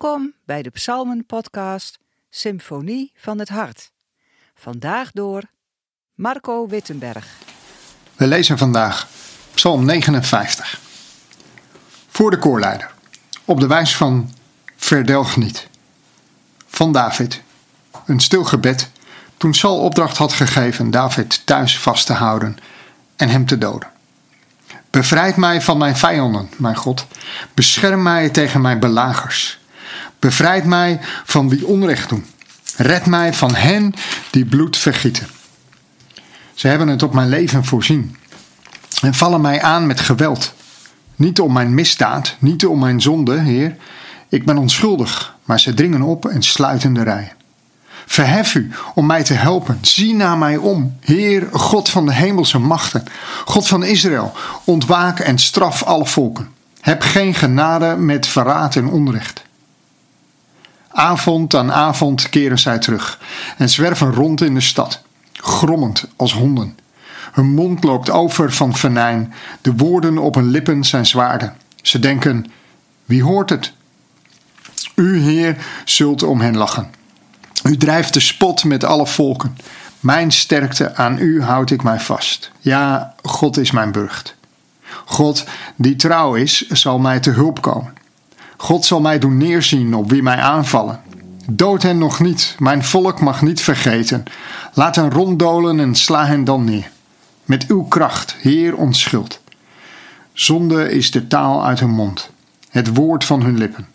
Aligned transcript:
Welkom 0.00 0.32
bij 0.44 0.62
de 0.62 0.70
Psalmen-podcast 0.70 1.98
Symfonie 2.30 3.12
van 3.16 3.38
het 3.38 3.48
Hart. 3.48 3.90
Vandaag 4.54 5.10
door 5.12 5.42
Marco 6.14 6.66
Wittenberg. 6.68 7.26
We 8.16 8.26
lezen 8.26 8.58
vandaag 8.58 9.08
Psalm 9.54 9.84
59. 9.84 10.80
Voor 12.08 12.30
de 12.30 12.38
koorleider, 12.38 12.90
op 13.44 13.60
de 13.60 13.66
wijs 13.66 13.96
van 13.96 14.30
Verdelg 14.76 15.36
niet. 15.36 15.68
Van 16.66 16.92
David, 16.92 17.42
een 18.06 18.20
stil 18.20 18.44
gebed 18.44 18.90
toen 19.36 19.54
Saul 19.54 19.78
opdracht 19.78 20.16
had 20.16 20.32
gegeven 20.32 20.90
David 20.90 21.46
thuis 21.46 21.78
vast 21.78 22.06
te 22.06 22.12
houden 22.12 22.56
en 23.16 23.28
hem 23.28 23.46
te 23.46 23.58
doden. 23.58 23.90
Bevrijd 24.90 25.36
mij 25.36 25.62
van 25.62 25.78
mijn 25.78 25.96
vijanden, 25.96 26.50
mijn 26.56 26.76
God. 26.76 27.06
Bescherm 27.54 28.02
mij 28.02 28.30
tegen 28.30 28.60
mijn 28.60 28.80
belagers. 28.80 29.58
Bevrijd 30.18 30.64
mij 30.64 31.00
van 31.24 31.48
wie 31.48 31.66
onrecht 31.66 32.08
doen. 32.08 32.26
Red 32.76 33.06
mij 33.06 33.34
van 33.34 33.54
hen 33.54 33.94
die 34.30 34.44
bloed 34.44 34.76
vergieten. 34.76 35.26
Ze 36.54 36.68
hebben 36.68 36.88
het 36.88 37.02
op 37.02 37.14
mijn 37.14 37.28
leven 37.28 37.64
voorzien 37.64 38.16
en 39.00 39.14
vallen 39.14 39.40
mij 39.40 39.62
aan 39.62 39.86
met 39.86 40.00
geweld. 40.00 40.54
Niet 41.16 41.40
om 41.40 41.52
mijn 41.52 41.74
misdaad, 41.74 42.36
niet 42.38 42.66
om 42.66 42.78
mijn 42.78 43.00
zonde, 43.00 43.38
Heer. 43.38 43.76
Ik 44.28 44.44
ben 44.44 44.58
onschuldig, 44.58 45.36
maar 45.44 45.60
ze 45.60 45.74
dringen 45.74 46.02
op 46.02 46.26
en 46.26 46.42
sluiten 46.42 46.92
de 46.92 47.02
rijen. 47.02 47.32
Verhef 48.06 48.54
u 48.54 48.70
om 48.94 49.06
mij 49.06 49.24
te 49.24 49.34
helpen. 49.34 49.78
Zie 49.80 50.14
naar 50.14 50.38
mij 50.38 50.56
om. 50.56 50.96
Heer, 51.00 51.48
God 51.52 51.88
van 51.88 52.06
de 52.06 52.12
hemelse 52.12 52.58
machten. 52.58 53.04
God 53.44 53.68
van 53.68 53.84
Israël, 53.84 54.32
ontwaak 54.64 55.18
en 55.18 55.38
straf 55.38 55.82
alle 55.82 56.06
volken. 56.06 56.48
Heb 56.80 57.02
geen 57.02 57.34
genade 57.34 57.96
met 57.96 58.26
verraad 58.26 58.76
en 58.76 58.88
onrecht. 58.88 59.42
Avond 60.98 61.54
aan 61.54 61.72
avond 61.72 62.28
keren 62.28 62.58
zij 62.58 62.78
terug 62.78 63.20
en 63.56 63.68
zwerven 63.68 64.14
rond 64.14 64.40
in 64.40 64.54
de 64.54 64.60
stad, 64.60 65.02
grommend 65.32 66.04
als 66.16 66.32
honden. 66.32 66.78
Hun 67.32 67.54
mond 67.54 67.84
loopt 67.84 68.10
over 68.10 68.52
van 68.52 68.76
venijn, 68.76 69.34
de 69.60 69.72
woorden 69.76 70.18
op 70.18 70.34
hun 70.34 70.48
lippen 70.48 70.84
zijn 70.84 71.06
zwaarden. 71.06 71.56
Ze 71.82 71.98
denken: 71.98 72.46
wie 73.04 73.22
hoort 73.22 73.50
het? 73.50 73.72
U, 74.94 75.18
Heer, 75.20 75.56
zult 75.84 76.22
om 76.22 76.40
hen 76.40 76.56
lachen. 76.56 76.90
U 77.62 77.76
drijft 77.76 78.14
de 78.14 78.20
spot 78.20 78.64
met 78.64 78.84
alle 78.84 79.06
volken. 79.06 79.56
Mijn 80.00 80.32
sterkte 80.32 80.94
aan 80.94 81.18
u 81.18 81.42
houd 81.42 81.70
ik 81.70 81.82
mij 81.82 82.00
vast. 82.00 82.50
Ja, 82.60 83.14
God 83.22 83.56
is 83.56 83.70
mijn 83.70 83.92
burcht. 83.92 84.34
God, 85.04 85.44
die 85.76 85.96
trouw 85.96 86.34
is, 86.34 86.68
zal 86.68 86.98
mij 86.98 87.20
te 87.20 87.30
hulp 87.30 87.62
komen. 87.62 87.97
God 88.60 88.84
zal 88.84 89.00
mij 89.00 89.18
doen 89.18 89.36
neerzien 89.36 89.94
op 89.94 90.10
wie 90.10 90.22
mij 90.22 90.36
aanvallen. 90.36 91.00
Dood 91.50 91.82
hen 91.82 91.98
nog 91.98 92.20
niet, 92.20 92.56
mijn 92.58 92.84
volk 92.84 93.20
mag 93.20 93.42
niet 93.42 93.60
vergeten. 93.60 94.24
Laat 94.74 94.96
hen 94.96 95.10
ronddolen 95.10 95.80
en 95.80 95.94
sla 95.94 96.26
hen 96.26 96.44
dan 96.44 96.64
neer. 96.64 96.90
Met 97.44 97.66
uw 97.66 97.82
kracht, 97.82 98.36
Heer, 98.40 98.76
onschuld. 98.76 99.40
Zonde 100.32 100.90
is 100.90 101.10
de 101.10 101.26
taal 101.26 101.66
uit 101.66 101.80
hun 101.80 101.90
mond, 101.90 102.30
het 102.70 102.94
woord 102.94 103.24
van 103.24 103.42
hun 103.42 103.58
lippen. 103.58 103.86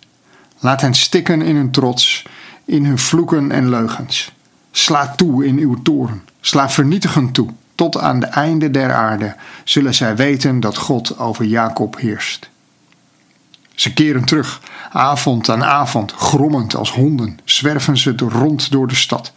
Laat 0.59 0.81
hen 0.81 0.93
stikken 0.93 1.41
in 1.41 1.55
hun 1.55 1.71
trots, 1.71 2.25
in 2.65 2.85
hun 2.85 2.97
vloeken 2.99 3.51
en 3.51 3.69
leugens. 3.69 4.31
Sla 4.71 5.13
toe 5.15 5.45
in 5.45 5.57
uw 5.57 5.81
toren, 5.81 6.23
sla 6.41 6.69
vernietigend 6.69 7.33
toe. 7.33 7.49
Tot 7.75 7.97
aan 7.97 8.19
de 8.19 8.25
einde 8.25 8.71
der 8.71 8.93
aarde 8.93 9.35
zullen 9.63 9.93
zij 9.93 10.15
weten 10.15 10.59
dat 10.59 10.77
God 10.77 11.19
over 11.19 11.45
Jacob 11.45 11.97
heerst. 11.97 12.51
Ze 13.75 13.93
keren 13.93 14.25
terug, 14.25 14.61
avond 14.91 15.49
aan 15.49 15.63
avond, 15.63 16.11
grommend 16.11 16.75
als 16.75 16.91
honden, 16.91 17.39
zwerven 17.43 17.97
ze 17.97 18.13
rond 18.17 18.71
door 18.71 18.87
de 18.87 18.95
stad, 18.95 19.33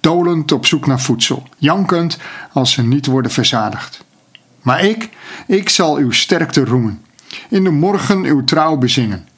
dolend 0.00 0.52
op 0.52 0.66
zoek 0.66 0.86
naar 0.86 1.00
voedsel, 1.00 1.48
jankend 1.58 2.18
als 2.52 2.72
ze 2.72 2.82
niet 2.82 3.06
worden 3.06 3.30
verzadigd. 3.30 4.04
Maar 4.62 4.84
ik, 4.84 5.08
ik 5.46 5.68
zal 5.68 5.96
uw 5.96 6.10
sterkte 6.10 6.64
roemen, 6.64 7.02
in 7.48 7.64
de 7.64 7.70
morgen 7.70 8.24
uw 8.24 8.44
trouw 8.44 8.76
bezingen. 8.76 9.28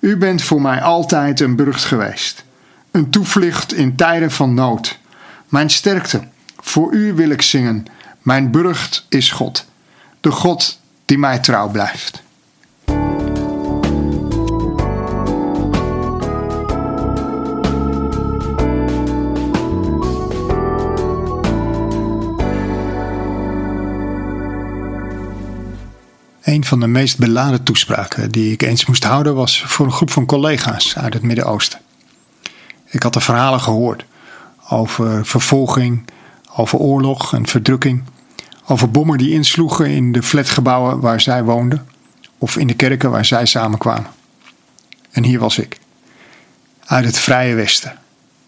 U 0.00 0.16
bent 0.16 0.42
voor 0.42 0.60
mij 0.60 0.82
altijd 0.82 1.40
een 1.40 1.56
burcht 1.56 1.84
geweest, 1.84 2.44
een 2.90 3.10
toevlucht 3.10 3.72
in 3.72 3.96
tijden 3.96 4.30
van 4.30 4.54
nood. 4.54 4.98
Mijn 5.48 5.70
sterkte, 5.70 6.22
voor 6.56 6.92
u 6.92 7.14
wil 7.14 7.30
ik 7.30 7.42
zingen. 7.42 7.86
Mijn 8.22 8.50
burcht 8.50 9.06
is 9.08 9.30
God, 9.30 9.64
de 10.20 10.30
God 10.30 10.80
die 11.04 11.18
mij 11.18 11.38
trouw 11.38 11.68
blijft. 11.68 12.22
Een 26.48 26.64
van 26.64 26.80
de 26.80 26.86
meest 26.86 27.18
beladen 27.18 27.62
toespraken 27.62 28.30
die 28.30 28.52
ik 28.52 28.62
eens 28.62 28.86
moest 28.86 29.04
houden 29.04 29.34
was 29.34 29.62
voor 29.66 29.86
een 29.86 29.92
groep 29.92 30.10
van 30.10 30.26
collega's 30.26 30.96
uit 30.96 31.14
het 31.14 31.22
Midden-Oosten. 31.22 31.80
Ik 32.86 33.02
had 33.02 33.12
de 33.12 33.20
verhalen 33.20 33.60
gehoord 33.60 34.04
over 34.68 35.26
vervolging, 35.26 36.04
over 36.56 36.78
oorlog 36.78 37.34
en 37.34 37.46
verdrukking, 37.46 38.02
over 38.66 38.90
bommen 38.90 39.18
die 39.18 39.32
insloegen 39.32 39.86
in 39.86 40.12
de 40.12 40.22
flatgebouwen 40.22 41.00
waar 41.00 41.20
zij 41.20 41.44
woonden 41.44 41.88
of 42.38 42.56
in 42.56 42.66
de 42.66 42.74
kerken 42.74 43.10
waar 43.10 43.24
zij 43.24 43.46
samenkwamen. 43.46 44.10
En 45.10 45.24
hier 45.24 45.38
was 45.38 45.58
ik, 45.58 45.78
uit 46.84 47.04
het 47.04 47.18
vrije 47.18 47.54
Westen, 47.54 47.98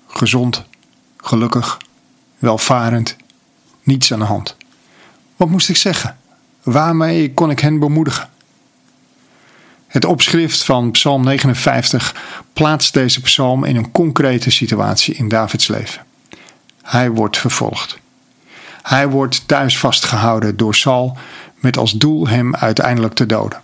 gezond, 0.06 0.64
gelukkig, 1.16 1.78
welvarend, 2.38 3.16
niets 3.82 4.12
aan 4.12 4.18
de 4.18 4.24
hand. 4.24 4.56
Wat 5.36 5.48
moest 5.48 5.68
ik 5.68 5.76
zeggen? 5.76 6.18
Waarmee 6.62 7.34
kon 7.34 7.50
ik 7.50 7.60
hen 7.60 7.78
bemoedigen? 7.78 8.28
Het 9.86 10.04
opschrift 10.04 10.64
van 10.64 10.90
Psalm 10.90 11.24
59 11.24 12.14
plaatst 12.52 12.94
deze 12.94 13.20
psalm 13.20 13.64
in 13.64 13.76
een 13.76 13.90
concrete 13.90 14.50
situatie 14.50 15.14
in 15.14 15.28
Davids 15.28 15.68
leven. 15.68 16.04
Hij 16.82 17.10
wordt 17.10 17.38
vervolgd. 17.38 17.98
Hij 18.82 19.08
wordt 19.08 19.48
thuis 19.48 19.78
vastgehouden 19.78 20.56
door 20.56 20.74
Saul 20.74 21.16
met 21.54 21.76
als 21.76 21.92
doel 21.92 22.28
hem 22.28 22.54
uiteindelijk 22.54 23.14
te 23.14 23.26
doden. 23.26 23.62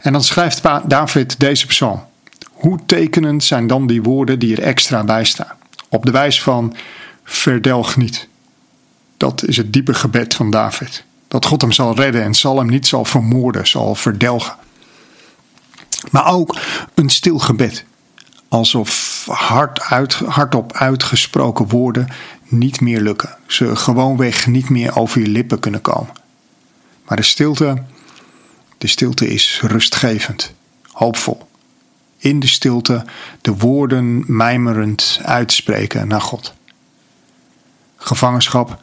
En 0.00 0.12
dan 0.12 0.22
schrijft 0.22 0.62
David 0.86 1.40
deze 1.40 1.66
psalm. 1.66 2.04
Hoe 2.52 2.78
tekenend 2.86 3.44
zijn 3.44 3.66
dan 3.66 3.86
die 3.86 4.02
woorden 4.02 4.38
die 4.38 4.56
er 4.56 4.62
extra 4.62 5.04
bij 5.04 5.24
staan? 5.24 5.56
Op 5.88 6.04
de 6.04 6.10
wijs 6.10 6.42
van 6.42 6.76
verdelg 7.24 7.96
niet. 7.96 8.28
Dat 9.16 9.44
is 9.44 9.56
het 9.56 9.72
diepe 9.72 9.94
gebed 9.94 10.34
van 10.34 10.50
David. 10.50 11.04
Dat 11.30 11.44
God 11.44 11.60
hem 11.60 11.72
zal 11.72 11.94
redden 11.94 12.22
en 12.22 12.34
zal 12.34 12.58
hem 12.58 12.66
niet 12.66 12.86
zal 12.86 13.04
vermoorden, 13.04 13.66
zal 13.66 13.94
verdelgen. 13.94 14.56
Maar 16.10 16.26
ook 16.32 16.58
een 16.94 17.08
stil 17.08 17.38
gebed. 17.38 17.84
Alsof 18.48 19.24
hard 19.26 19.80
uit, 19.80 20.14
hardop 20.14 20.72
uitgesproken 20.72 21.68
woorden 21.68 22.08
niet 22.44 22.80
meer 22.80 23.00
lukken. 23.00 23.36
Ze 23.46 23.76
gewoonweg 23.76 24.46
niet 24.46 24.68
meer 24.68 24.96
over 24.96 25.20
je 25.20 25.26
lippen 25.26 25.60
kunnen 25.60 25.82
komen. 25.82 26.12
Maar 27.06 27.16
de 27.16 27.22
stilte, 27.22 27.82
de 28.78 28.86
stilte 28.86 29.28
is 29.28 29.60
rustgevend, 29.62 30.52
hoopvol. 30.92 31.48
In 32.16 32.40
de 32.40 32.46
stilte 32.46 33.04
de 33.40 33.56
woorden 33.56 34.24
mijmerend 34.26 35.20
uitspreken 35.22 36.08
naar 36.08 36.22
God. 36.22 36.54
Gevangenschap, 37.96 38.80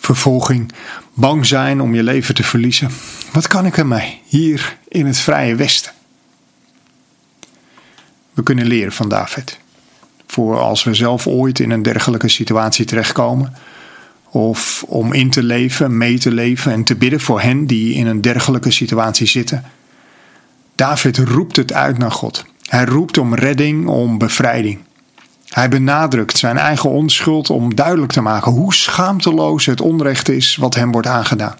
vervolging, 0.00 0.72
bang 1.14 1.46
zijn 1.46 1.80
om 1.80 1.94
je 1.94 2.02
leven 2.02 2.34
te 2.34 2.42
verliezen. 2.42 2.90
Wat 3.32 3.46
kan 3.46 3.66
ik 3.66 3.76
ermee 3.76 4.20
hier 4.26 4.76
in 4.88 5.06
het 5.06 5.18
vrije 5.18 5.54
Westen? 5.54 5.92
We 8.32 8.42
kunnen 8.42 8.66
leren 8.66 8.92
van 8.92 9.08
David. 9.08 9.58
Voor 10.26 10.58
als 10.58 10.84
we 10.84 10.94
zelf 10.94 11.26
ooit 11.26 11.58
in 11.58 11.70
een 11.70 11.82
dergelijke 11.82 12.28
situatie 12.28 12.84
terechtkomen. 12.84 13.54
Of 14.30 14.84
om 14.86 15.12
in 15.12 15.30
te 15.30 15.42
leven, 15.42 15.96
mee 15.96 16.18
te 16.18 16.32
leven 16.32 16.72
en 16.72 16.84
te 16.84 16.94
bidden 16.94 17.20
voor 17.20 17.40
hen 17.40 17.66
die 17.66 17.94
in 17.94 18.06
een 18.06 18.20
dergelijke 18.20 18.70
situatie 18.70 19.26
zitten. 19.26 19.64
David 20.74 21.18
roept 21.18 21.56
het 21.56 21.72
uit 21.72 21.98
naar 21.98 22.12
God. 22.12 22.44
Hij 22.68 22.84
roept 22.84 23.18
om 23.18 23.34
redding, 23.34 23.86
om 23.86 24.18
bevrijding. 24.18 24.78
Hij 25.50 25.68
benadrukt 25.68 26.38
zijn 26.38 26.58
eigen 26.58 26.90
onschuld 26.90 27.50
om 27.50 27.74
duidelijk 27.74 28.12
te 28.12 28.20
maken 28.20 28.52
hoe 28.52 28.74
schaamteloos 28.74 29.66
het 29.66 29.80
onrecht 29.80 30.28
is 30.28 30.56
wat 30.56 30.74
hem 30.74 30.92
wordt 30.92 31.06
aangedaan. 31.06 31.56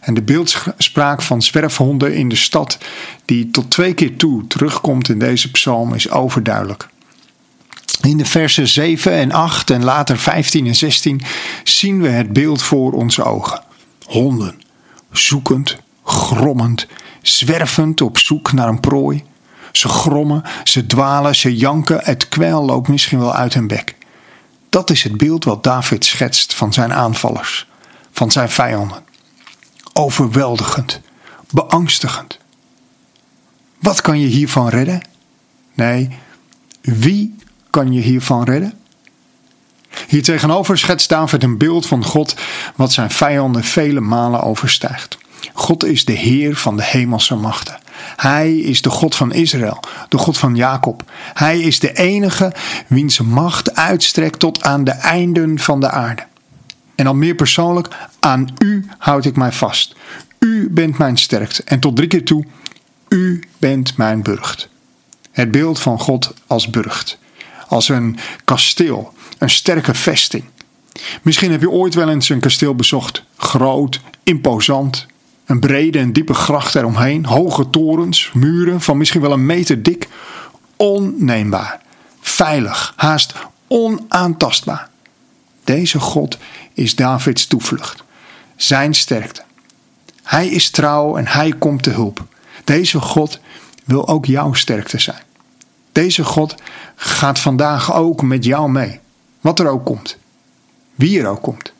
En 0.00 0.14
de 0.14 0.22
beeldspraak 0.22 1.22
van 1.22 1.42
zwerfhonden 1.42 2.14
in 2.14 2.28
de 2.28 2.36
stad, 2.36 2.78
die 3.24 3.50
tot 3.50 3.70
twee 3.70 3.94
keer 3.94 4.16
toe 4.16 4.46
terugkomt 4.46 5.08
in 5.08 5.18
deze 5.18 5.50
psalm, 5.50 5.94
is 5.94 6.10
overduidelijk. 6.10 6.88
In 8.00 8.16
de 8.16 8.24
versen 8.24 8.68
7 8.68 9.12
en 9.12 9.32
8 9.32 9.70
en 9.70 9.84
later 9.84 10.18
15 10.18 10.66
en 10.66 10.74
16 10.74 11.22
zien 11.64 12.02
we 12.02 12.08
het 12.08 12.32
beeld 12.32 12.62
voor 12.62 12.92
onze 12.92 13.22
ogen. 13.22 13.62
Honden, 14.04 14.60
zoekend, 15.10 15.76
grommend, 16.04 16.86
zwervend 17.22 18.00
op 18.00 18.18
zoek 18.18 18.52
naar 18.52 18.68
een 18.68 18.80
prooi. 18.80 19.24
Ze 19.76 19.88
grommen, 19.88 20.42
ze 20.64 20.86
dwalen, 20.86 21.34
ze 21.34 21.56
janken, 21.56 22.00
het 22.02 22.28
kwijl 22.28 22.64
loopt 22.64 22.88
misschien 22.88 23.18
wel 23.18 23.34
uit 23.34 23.54
hun 23.54 23.66
bek. 23.66 23.96
Dat 24.68 24.90
is 24.90 25.02
het 25.02 25.16
beeld 25.16 25.44
wat 25.44 25.64
David 25.64 26.04
schetst 26.04 26.54
van 26.54 26.72
zijn 26.72 26.92
aanvallers, 26.92 27.68
van 28.12 28.30
zijn 28.30 28.50
vijanden. 28.50 29.04
Overweldigend, 29.92 31.00
beangstigend. 31.50 32.38
Wat 33.78 34.00
kan 34.00 34.20
je 34.20 34.26
hiervan 34.26 34.68
redden? 34.68 35.00
Nee, 35.74 36.18
wie 36.80 37.34
kan 37.70 37.92
je 37.92 38.00
hiervan 38.00 38.44
redden? 38.44 38.78
Hier 40.08 40.22
tegenover 40.22 40.78
schetst 40.78 41.08
David 41.08 41.42
een 41.42 41.58
beeld 41.58 41.86
van 41.86 42.04
God 42.04 42.34
wat 42.74 42.92
zijn 42.92 43.10
vijanden 43.10 43.64
vele 43.64 44.00
malen 44.00 44.42
overstijgt. 44.42 45.18
God 45.52 45.84
is 45.84 46.04
de 46.04 46.12
Heer 46.12 46.56
van 46.56 46.76
de 46.76 46.84
hemelse 46.84 47.34
machten. 47.34 47.78
Hij 48.16 48.56
is 48.56 48.82
de 48.82 48.90
God 48.90 49.14
van 49.14 49.32
Israël, 49.32 49.80
de 50.08 50.18
God 50.18 50.38
van 50.38 50.56
Jacob. 50.56 51.10
Hij 51.34 51.60
is 51.60 51.80
de 51.80 51.92
enige 51.92 52.54
wiens 52.86 53.20
macht 53.20 53.74
uitstrekt 53.74 54.38
tot 54.38 54.62
aan 54.62 54.84
de 54.84 54.90
einden 54.90 55.58
van 55.58 55.80
de 55.80 55.90
aarde. 55.90 56.24
En 56.94 57.06
al 57.06 57.14
meer 57.14 57.34
persoonlijk, 57.34 57.88
aan 58.20 58.54
u 58.58 58.86
houd 58.98 59.24
ik 59.24 59.36
mij 59.36 59.52
vast. 59.52 59.94
U 60.38 60.70
bent 60.70 60.98
mijn 60.98 61.16
sterkte 61.16 61.62
en 61.64 61.80
tot 61.80 61.96
drie 61.96 62.08
keer 62.08 62.24
toe, 62.24 62.44
u 63.08 63.42
bent 63.58 63.96
mijn 63.96 64.22
burcht. 64.22 64.68
Het 65.30 65.50
beeld 65.50 65.80
van 65.80 66.00
God 66.00 66.34
als 66.46 66.70
burcht, 66.70 67.18
als 67.68 67.88
een 67.88 68.18
kasteel, 68.44 69.12
een 69.38 69.50
sterke 69.50 69.94
vesting. 69.94 70.44
Misschien 71.22 71.50
heb 71.50 71.60
je 71.60 71.70
ooit 71.70 71.94
wel 71.94 72.08
eens 72.08 72.28
een 72.28 72.40
kasteel 72.40 72.74
bezocht, 72.74 73.22
groot, 73.36 74.00
imposant, 74.22 75.06
een 75.46 75.60
brede 75.60 75.98
en 75.98 76.12
diepe 76.12 76.34
gracht 76.34 76.74
eromheen, 76.74 77.24
hoge 77.24 77.70
torens, 77.70 78.30
muren 78.34 78.80
van 78.80 78.96
misschien 78.96 79.20
wel 79.20 79.32
een 79.32 79.46
meter 79.46 79.82
dik. 79.82 80.08
Onneembaar, 80.76 81.80
veilig, 82.20 82.92
haast 82.96 83.34
onaantastbaar. 83.66 84.88
Deze 85.64 86.00
God 86.00 86.38
is 86.72 86.94
Davids 86.94 87.46
toevlucht, 87.46 88.04
zijn 88.56 88.94
sterkte. 88.94 89.42
Hij 90.22 90.48
is 90.48 90.70
trouw 90.70 91.16
en 91.16 91.26
hij 91.26 91.52
komt 91.58 91.82
te 91.82 91.90
hulp. 91.90 92.24
Deze 92.64 93.00
God 93.00 93.40
wil 93.84 94.08
ook 94.08 94.26
jouw 94.26 94.52
sterkte 94.52 94.98
zijn. 94.98 95.22
Deze 95.92 96.24
God 96.24 96.54
gaat 96.96 97.38
vandaag 97.38 97.94
ook 97.94 98.22
met 98.22 98.44
jou 98.44 98.70
mee, 98.70 99.00
wat 99.40 99.58
er 99.58 99.68
ook 99.68 99.84
komt, 99.84 100.16
wie 100.94 101.20
er 101.20 101.26
ook 101.26 101.42
komt 101.42 101.74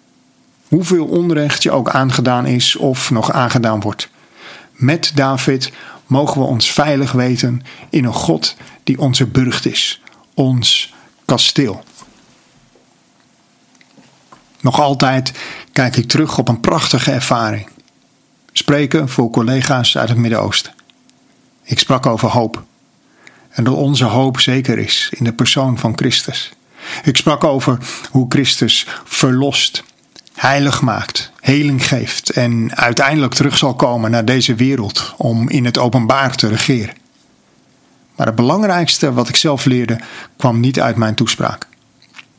hoeveel 0.68 1.06
onrecht 1.06 1.62
je 1.62 1.70
ook 1.70 1.88
aangedaan 1.88 2.46
is 2.46 2.76
of 2.76 3.10
nog 3.10 3.32
aangedaan 3.32 3.80
wordt. 3.80 4.08
Met 4.72 5.12
David 5.14 5.72
mogen 6.06 6.40
we 6.40 6.46
ons 6.46 6.70
veilig 6.70 7.12
weten 7.12 7.62
in 7.90 8.04
een 8.04 8.12
God 8.12 8.56
die 8.84 8.98
onze 8.98 9.26
burcht 9.26 9.66
is, 9.66 10.02
ons 10.34 10.94
kasteel. 11.24 11.84
Nog 14.60 14.80
altijd 14.80 15.32
kijk 15.72 15.96
ik 15.96 16.08
terug 16.08 16.38
op 16.38 16.48
een 16.48 16.60
prachtige 16.60 17.10
ervaring. 17.10 17.68
Spreken 18.52 19.08
voor 19.08 19.30
collega's 19.30 19.96
uit 19.96 20.08
het 20.08 20.18
Midden-Oosten. 20.18 20.74
Ik 21.62 21.78
sprak 21.78 22.06
over 22.06 22.28
hoop. 22.28 22.64
En 23.48 23.64
dat 23.64 23.74
onze 23.74 24.04
hoop 24.04 24.40
zeker 24.40 24.78
is 24.78 25.08
in 25.10 25.24
de 25.24 25.32
persoon 25.32 25.78
van 25.78 25.92
Christus. 25.96 26.52
Ik 27.02 27.16
sprak 27.16 27.44
over 27.44 27.78
hoe 28.10 28.26
Christus 28.28 28.86
verlost 29.04 29.84
heilig 30.36 30.82
maakt, 30.82 31.30
heling 31.40 31.86
geeft 31.86 32.30
en 32.30 32.76
uiteindelijk 32.76 33.34
terug 33.34 33.56
zal 33.56 33.74
komen 33.74 34.10
naar 34.10 34.24
deze 34.24 34.54
wereld 34.54 35.14
om 35.16 35.48
in 35.48 35.64
het 35.64 35.78
openbaar 35.78 36.34
te 36.34 36.48
regeren. 36.48 36.94
Maar 38.16 38.26
het 38.26 38.36
belangrijkste 38.36 39.12
wat 39.12 39.28
ik 39.28 39.36
zelf 39.36 39.64
leerde 39.64 40.00
kwam 40.36 40.60
niet 40.60 40.80
uit 40.80 40.96
mijn 40.96 41.14
toespraak. 41.14 41.66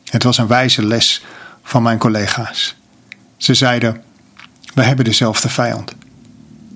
Het 0.04 0.22
was 0.22 0.38
een 0.38 0.46
wijze 0.46 0.86
les 0.86 1.24
van 1.62 1.82
mijn 1.82 1.98
collega's. 1.98 2.76
Ze 3.36 3.54
zeiden: 3.54 4.02
We 4.74 4.82
hebben 4.82 5.04
dezelfde 5.04 5.48
vijand. 5.48 5.94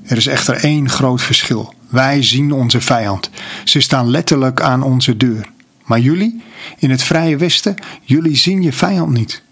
Er 0.04 0.16
is 0.16 0.26
echter 0.26 0.54
één 0.54 0.88
groot 0.88 1.22
verschil. 1.22 1.74
Wij 1.88 2.22
zien 2.22 2.52
onze 2.52 2.80
vijand. 2.80 3.30
Ze 3.64 3.80
staan 3.80 4.10
letterlijk 4.10 4.60
aan 4.60 4.82
onze 4.82 5.16
deur. 5.16 5.50
Maar 5.84 6.00
jullie, 6.00 6.42
in 6.78 6.90
het 6.90 7.02
vrije 7.02 7.36
Westen, 7.36 7.74
jullie 8.02 8.36
zien 8.36 8.62
je 8.62 8.72
vijand 8.72 9.12
niet. 9.12 9.42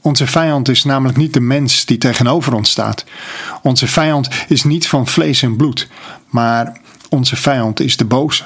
Onze 0.00 0.26
vijand 0.26 0.68
is 0.68 0.84
namelijk 0.84 1.18
niet 1.18 1.32
de 1.32 1.40
mens 1.40 1.84
die 1.84 1.98
tegenover 1.98 2.54
ons 2.54 2.70
staat. 2.70 3.04
Onze 3.62 3.86
vijand 3.86 4.28
is 4.48 4.64
niet 4.64 4.88
van 4.88 5.06
vlees 5.06 5.42
en 5.42 5.56
bloed, 5.56 5.88
maar 6.28 6.80
onze 7.08 7.36
vijand 7.36 7.80
is 7.80 7.96
de 7.96 8.04
boze, 8.04 8.44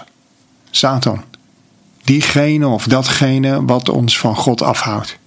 Satan. 0.70 1.24
Diegene 2.04 2.66
of 2.66 2.84
datgene 2.84 3.64
wat 3.64 3.88
ons 3.88 4.18
van 4.18 4.36
God 4.36 4.62
afhoudt. 4.62 5.18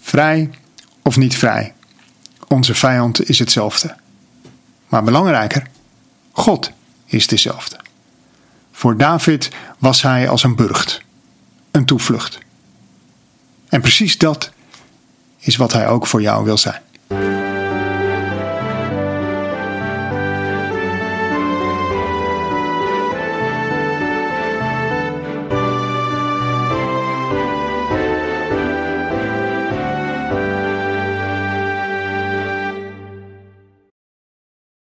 Vrij 0.00 0.50
of 1.02 1.16
niet 1.16 1.36
vrij, 1.36 1.74
onze 2.48 2.74
vijand 2.74 3.28
is 3.28 3.38
hetzelfde. 3.38 3.96
Maar 4.88 5.04
belangrijker, 5.04 5.66
God 6.32 6.70
is 7.06 7.26
dezelfde. 7.26 7.76
Voor 8.72 8.96
David 8.96 9.50
was 9.78 10.02
hij 10.02 10.28
als 10.28 10.42
een 10.42 10.56
burcht, 10.56 11.02
een 11.70 11.84
toevlucht. 11.84 12.38
En 13.74 13.80
precies 13.80 14.18
dat 14.18 14.50
is 15.38 15.56
wat 15.56 15.72
hij 15.72 15.88
ook 15.88 16.06
voor 16.06 16.22
jou 16.22 16.44
wil 16.44 16.58
zijn. 16.58 16.80